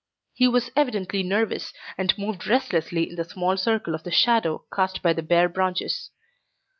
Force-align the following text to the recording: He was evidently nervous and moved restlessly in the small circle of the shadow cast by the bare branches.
He 0.33 0.47
was 0.47 0.71
evidently 0.75 1.21
nervous 1.21 1.73
and 1.95 2.17
moved 2.17 2.47
restlessly 2.47 3.07
in 3.07 3.17
the 3.17 3.23
small 3.23 3.55
circle 3.55 3.93
of 3.93 4.01
the 4.01 4.09
shadow 4.09 4.65
cast 4.75 5.03
by 5.03 5.13
the 5.13 5.21
bare 5.21 5.47
branches. 5.47 6.09